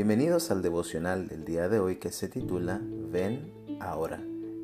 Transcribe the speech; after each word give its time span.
Bienvenidos 0.00 0.50
al 0.50 0.62
devocional 0.62 1.28
del 1.28 1.44
día 1.44 1.68
de 1.68 1.78
hoy 1.78 1.96
que 1.96 2.10
se 2.10 2.30
titula 2.30 2.80
Ven 3.12 3.52
ahora. 3.80 4.18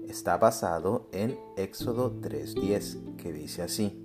Está 0.09 0.39
basado 0.39 1.11
en 1.13 1.39
Éxodo 1.59 2.11
3:10, 2.23 3.17
que 3.19 3.35
dice 3.35 3.61
así, 3.61 4.03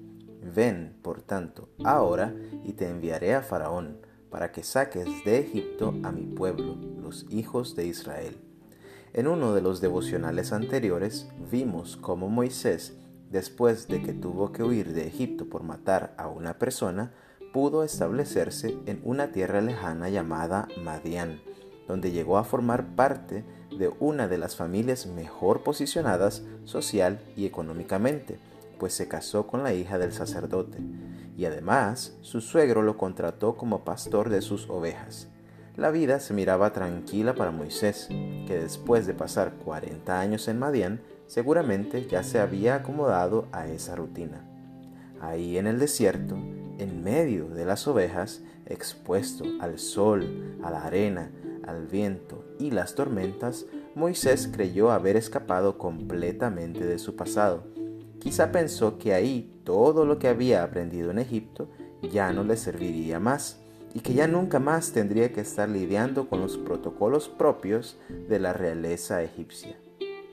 Ven, 0.53 0.97
por 1.01 1.21
tanto, 1.21 1.69
ahora 1.85 2.35
y 2.65 2.73
te 2.73 2.89
enviaré 2.89 3.33
a 3.33 3.43
Faraón, 3.43 4.01
para 4.29 4.51
que 4.51 4.61
saques 4.61 5.07
de 5.23 5.39
Egipto 5.39 5.93
a 6.03 6.11
mi 6.11 6.25
pueblo, 6.25 6.75
los 7.01 7.25
hijos 7.29 7.77
de 7.77 7.85
Israel. 7.85 8.35
En 9.13 9.29
uno 9.29 9.53
de 9.53 9.61
los 9.61 9.79
devocionales 9.79 10.51
anteriores 10.51 11.29
vimos 11.49 11.95
cómo 11.95 12.27
Moisés, 12.27 12.97
después 13.29 13.87
de 13.87 14.01
que 14.01 14.11
tuvo 14.11 14.51
que 14.51 14.63
huir 14.63 14.91
de 14.91 15.07
Egipto 15.07 15.47
por 15.47 15.63
matar 15.63 16.13
a 16.17 16.27
una 16.27 16.59
persona, 16.59 17.13
pudo 17.51 17.83
establecerse 17.83 18.77
en 18.85 19.01
una 19.03 19.31
tierra 19.31 19.61
lejana 19.61 20.09
llamada 20.09 20.67
Madián, 20.81 21.41
donde 21.87 22.11
llegó 22.11 22.37
a 22.37 22.43
formar 22.43 22.95
parte 22.95 23.43
de 23.77 23.91
una 23.99 24.27
de 24.27 24.37
las 24.37 24.55
familias 24.55 25.05
mejor 25.07 25.63
posicionadas 25.63 26.43
social 26.65 27.19
y 27.35 27.45
económicamente, 27.45 28.39
pues 28.79 28.93
se 28.93 29.07
casó 29.07 29.47
con 29.47 29.63
la 29.63 29.73
hija 29.73 29.97
del 29.97 30.13
sacerdote, 30.13 30.79
y 31.37 31.45
además 31.45 32.17
su 32.21 32.41
suegro 32.41 32.81
lo 32.81 32.97
contrató 32.97 33.55
como 33.55 33.83
pastor 33.83 34.29
de 34.29 34.41
sus 34.41 34.69
ovejas. 34.69 35.27
La 35.75 35.91
vida 35.91 36.19
se 36.19 36.33
miraba 36.33 36.73
tranquila 36.73 37.33
para 37.33 37.51
Moisés, 37.51 38.07
que 38.09 38.59
después 38.59 39.07
de 39.07 39.13
pasar 39.13 39.53
40 39.63 40.19
años 40.19 40.47
en 40.47 40.59
Madián, 40.59 41.01
seguramente 41.27 42.05
ya 42.07 42.23
se 42.23 42.39
había 42.39 42.75
acomodado 42.75 43.47
a 43.51 43.67
esa 43.67 43.95
rutina. 43.95 44.45
Ahí 45.21 45.57
en 45.57 45.67
el 45.67 45.79
desierto, 45.79 46.37
en 46.81 47.03
medio 47.03 47.47
de 47.47 47.63
las 47.63 47.87
ovejas, 47.87 48.41
expuesto 48.65 49.45
al 49.59 49.77
sol, 49.77 50.57
a 50.63 50.71
la 50.71 50.83
arena, 50.83 51.31
al 51.67 51.85
viento 51.85 52.43
y 52.57 52.71
las 52.71 52.95
tormentas, 52.95 53.67
Moisés 53.93 54.49
creyó 54.51 54.91
haber 54.91 55.15
escapado 55.15 55.77
completamente 55.77 56.83
de 56.83 56.97
su 56.97 57.15
pasado. 57.15 57.63
Quizá 58.19 58.51
pensó 58.51 58.97
que 58.97 59.13
ahí 59.13 59.61
todo 59.63 60.05
lo 60.05 60.17
que 60.17 60.27
había 60.27 60.63
aprendido 60.63 61.11
en 61.11 61.19
Egipto 61.19 61.69
ya 62.11 62.33
no 62.33 62.43
le 62.43 62.57
serviría 62.57 63.19
más 63.19 63.59
y 63.93 63.99
que 63.99 64.13
ya 64.15 64.27
nunca 64.27 64.59
más 64.59 64.91
tendría 64.91 65.31
que 65.33 65.41
estar 65.41 65.69
lidiando 65.69 66.29
con 66.29 66.41
los 66.41 66.57
protocolos 66.57 67.29
propios 67.29 67.99
de 68.27 68.39
la 68.39 68.53
realeza 68.53 69.21
egipcia. 69.21 69.77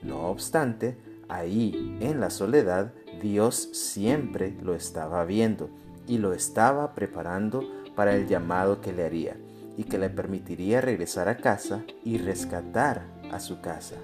No 0.01 0.29
obstante, 0.29 0.97
ahí, 1.27 1.97
en 1.99 2.19
la 2.19 2.31
soledad, 2.31 2.93
Dios 3.21 3.69
siempre 3.73 4.55
lo 4.63 4.73
estaba 4.73 5.25
viendo 5.25 5.69
y 6.09 6.17
lo 6.17 6.33
estaba 6.33 6.93
preparando 6.93 7.63
para 7.95 8.15
el 8.15 8.27
llamado 8.27 8.81
que 8.81 8.91
le 8.91 9.05
haría 9.05 9.37
y 9.77 9.83
que 9.83 9.97
le 9.97 10.09
permitiría 10.09 10.81
regresar 10.81 11.29
a 11.29 11.37
casa 11.37 11.85
y 12.03 12.17
rescatar 12.17 13.05
a 13.31 13.39
su 13.39 13.61
casa. 13.61 13.95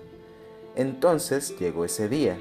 Entonces 0.75 1.58
llegó 1.59 1.84
ese 1.84 2.08
día, 2.08 2.38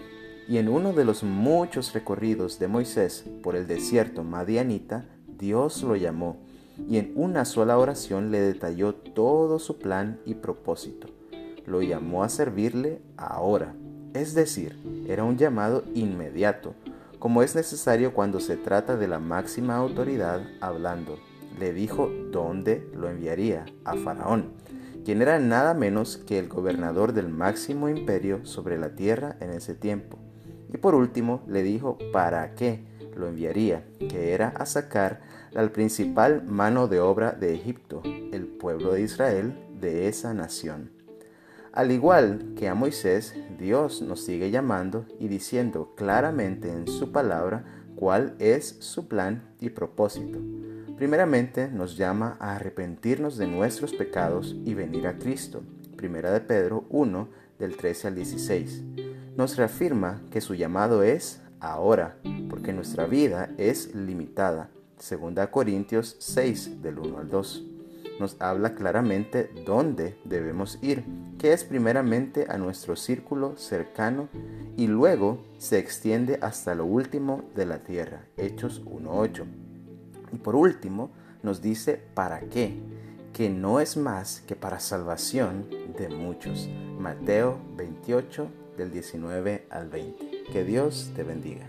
y 0.47 0.59
en 0.59 0.69
uno 0.69 0.93
de 0.93 1.05
los 1.05 1.25
muchos 1.25 1.95
recorridos 1.95 2.59
de 2.59 2.69
Moisés 2.69 3.25
por 3.43 3.57
el 3.57 3.67
desierto 3.67 4.23
madianita, 4.23 5.07
Dios 5.27 5.83
lo 5.83 5.97
llamó 5.97 6.37
y 6.89 6.99
en 6.99 7.13
una 7.15 7.45
sola 7.45 7.79
oración 7.79 8.31
le 8.31 8.41
detalló 8.41 8.95
todo 8.95 9.59
su 9.59 9.79
plan 9.79 10.21
y 10.27 10.35
propósito. 10.35 11.09
Lo 11.67 11.81
llamó 11.81 12.25
a 12.25 12.29
servirle 12.29 13.01
ahora, 13.17 13.75
es 14.13 14.35
decir, 14.35 14.77
era 15.09 15.25
un 15.25 15.39
llamado 15.39 15.85
inmediato, 15.95 16.75
como 17.25 17.43
es 17.43 17.55
necesario 17.55 18.13
cuando 18.13 18.39
se 18.39 18.59
trata 18.59 18.99
de 18.99 19.09
la 19.09 19.19
máxima 19.19 19.77
autoridad 19.77 20.43
hablando. 20.61 21.19
Le 21.59 21.73
dijo 21.73 22.11
dónde 22.31 22.87
lo 22.93 23.09
enviaría, 23.09 23.65
a 23.87 23.97
Faraón, 23.97 24.53
quien 25.07 25.23
era 25.23 25.39
nada 25.39 25.73
menos 25.73 26.19
que 26.19 26.39
el 26.39 26.49
gobernador 26.49 27.15
del 27.15 27.31
máximo 27.31 27.89
imperio 27.89 28.45
sobre 28.45 28.77
la 28.77 28.95
tierra 28.95 29.39
en 29.41 29.53
ese 29.53 29.75
tiempo. 29.75 30.19
Y 30.71 30.77
por 30.77 30.95
último 30.95 31.43
le 31.49 31.63
dijo 31.63 31.97
para 32.13 32.55
qué 32.55 32.85
lo 33.17 33.27
enviaría, 33.27 33.87
que 33.99 34.35
era 34.35 34.49
a 34.49 34.67
sacar 34.67 35.23
al 35.57 35.71
principal 35.71 36.45
mano 36.45 36.89
de 36.89 37.01
obra 37.01 37.33
de 37.33 37.55
Egipto, 37.55 38.03
el 38.05 38.47
pueblo 38.47 38.93
de 38.93 39.01
Israel, 39.01 39.59
de 39.81 40.09
esa 40.09 40.35
nación. 40.35 40.91
Al 41.75 41.91
igual 41.91 42.55
que 42.57 42.69
a 42.69 42.77
Moisés, 42.77 43.35
Dios 43.59 44.01
nos 44.01 44.25
sigue 44.25 44.53
llamando 44.53 45.07
y 45.19 45.27
diciendo 45.27 45.93
claramente 45.97 46.71
en 46.71 46.87
su 46.87 47.11
palabra 47.11 47.65
cuál 47.97 48.37
es 48.39 48.77
su 48.79 49.09
plan 49.09 49.43
y 49.59 49.71
propósito. 49.71 50.39
Primeramente 50.97 51.67
nos 51.67 51.97
llama 51.97 52.37
a 52.39 52.55
arrepentirnos 52.55 53.37
de 53.39 53.49
nuestros 53.49 53.93
pecados 53.93 54.55
y 54.65 54.75
venir 54.75 55.09
a 55.09 55.19
Cristo. 55.19 55.65
Primera 55.97 56.31
de 56.31 56.43
Pedro 56.43 56.85
1 56.91 57.29
del 57.59 57.77
13 57.77 58.07
al 58.07 58.15
16. 58.15 58.83
Nos 59.37 59.57
reafirma 59.57 60.23
que 60.31 60.41
su 60.41 60.55
llamado 60.55 61.03
es 61.03 61.43
ahora, 61.59 62.19
porque 62.51 62.73
nuestra 62.73 63.07
vida 63.07 63.51
es 63.59 63.93
limitada. 63.97 64.71
Segunda 65.01 65.51
Corintios 65.51 66.15
6 66.21 66.83
del 66.83 67.01
1 67.01 67.19
al 67.19 67.29
2 67.29 67.74
nos 68.19 68.41
habla 68.41 68.75
claramente 68.75 69.51
dónde 69.67 70.17
debemos 70.25 70.79
ir, 70.83 71.05
que 71.39 71.53
es 71.53 71.65
primeramente 71.65 72.47
a 72.49 72.59
nuestro 72.59 72.97
círculo 72.97 73.57
cercano 73.57 74.29
y 74.77 74.87
luego 74.87 75.45
se 75.59 75.79
extiende 75.79 76.39
hasta 76.41 76.75
lo 76.75 76.85
último 76.85 77.45
de 77.55 77.67
la 77.67 77.79
tierra, 77.79 78.27
Hechos 78.37 78.85
1.8. 78.85 79.45
Y 80.33 80.37
por 80.39 80.57
último 80.57 81.11
nos 81.43 81.61
dice 81.61 82.01
para 82.15 82.41
qué, 82.41 82.79
que 83.33 83.51
no 83.51 83.81
es 83.81 83.97
más 83.97 84.43
que 84.47 84.57
para 84.57 84.81
salvación 84.81 85.69
de 85.99 86.09
muchos, 86.09 86.69
Mateo 86.99 87.59
28 87.77 88.49
del 88.77 88.91
19 88.93 89.67
al 89.71 89.89
20. 89.89 90.45
Que 90.53 90.65
Dios 90.65 91.11
te 91.15 91.23
bendiga. 91.25 91.67